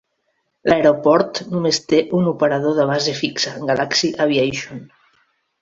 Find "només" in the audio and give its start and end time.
1.51-1.79